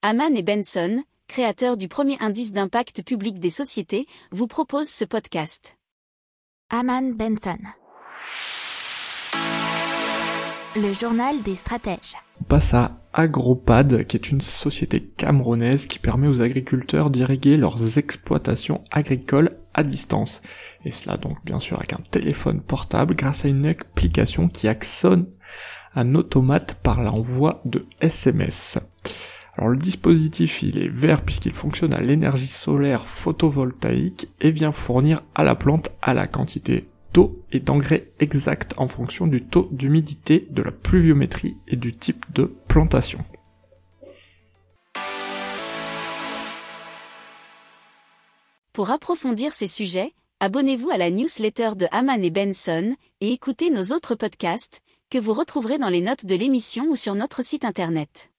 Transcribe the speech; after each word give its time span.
Haman 0.00 0.36
et 0.36 0.44
Benson, 0.44 1.02
créateurs 1.26 1.76
du 1.76 1.88
premier 1.88 2.16
indice 2.20 2.52
d'impact 2.52 3.02
public 3.02 3.40
des 3.40 3.50
sociétés, 3.50 4.06
vous 4.30 4.46
proposent 4.46 4.88
ce 4.88 5.04
podcast. 5.04 5.76
Haman 6.70 7.14
Benson. 7.16 7.58
Le 10.76 10.92
journal 10.92 11.42
des 11.42 11.56
stratèges. 11.56 12.14
On 12.40 12.44
passe 12.44 12.74
à 12.74 13.00
Agropad, 13.12 14.06
qui 14.06 14.16
est 14.16 14.30
une 14.30 14.40
société 14.40 15.00
camerounaise 15.00 15.88
qui 15.88 15.98
permet 15.98 16.28
aux 16.28 16.42
agriculteurs 16.42 17.10
d'irriguer 17.10 17.56
leurs 17.56 17.98
exploitations 17.98 18.84
agricoles 18.92 19.48
à 19.74 19.82
distance. 19.82 20.42
Et 20.84 20.92
cela 20.92 21.16
donc 21.16 21.44
bien 21.44 21.58
sûr 21.58 21.76
avec 21.76 21.92
un 21.92 22.02
téléphone 22.08 22.60
portable 22.60 23.16
grâce 23.16 23.44
à 23.44 23.48
une 23.48 23.66
application 23.66 24.46
qui 24.46 24.68
actionne 24.68 25.26
un 25.96 26.14
automate 26.14 26.74
par 26.84 27.02
l'envoi 27.02 27.62
de 27.64 27.84
SMS. 28.00 28.78
Alors 29.58 29.70
le 29.70 29.76
dispositif 29.76 30.62
il 30.62 30.80
est 30.80 30.88
vert 30.88 31.22
puisqu'il 31.22 31.52
fonctionne 31.52 31.92
à 31.92 32.00
l'énergie 32.00 32.46
solaire 32.46 33.06
photovoltaïque 33.06 34.28
et 34.40 34.52
vient 34.52 34.70
fournir 34.70 35.20
à 35.34 35.42
la 35.42 35.56
plante 35.56 35.90
à 36.00 36.14
la 36.14 36.28
quantité 36.28 36.88
d'eau 37.12 37.42
et 37.50 37.58
d'engrais 37.58 38.12
exact 38.20 38.74
en 38.76 38.86
fonction 38.86 39.26
du 39.26 39.42
taux 39.42 39.68
d'humidité, 39.72 40.46
de 40.50 40.62
la 40.62 40.70
pluviométrie 40.70 41.56
et 41.66 41.74
du 41.74 41.92
type 41.92 42.24
de 42.32 42.54
plantation. 42.68 43.24
Pour 48.72 48.92
approfondir 48.92 49.52
ces 49.52 49.66
sujets, 49.66 50.12
abonnez-vous 50.38 50.90
à 50.90 50.98
la 50.98 51.10
newsletter 51.10 51.70
de 51.74 51.88
Haman 51.90 52.22
et 52.22 52.30
Benson 52.30 52.94
et 53.20 53.32
écoutez 53.32 53.70
nos 53.70 53.92
autres 53.92 54.14
podcasts 54.14 54.82
que 55.10 55.18
vous 55.18 55.32
retrouverez 55.32 55.78
dans 55.78 55.88
les 55.88 56.00
notes 56.02 56.26
de 56.26 56.36
l'émission 56.36 56.84
ou 56.90 56.94
sur 56.94 57.16
notre 57.16 57.42
site 57.42 57.64
internet. 57.64 58.30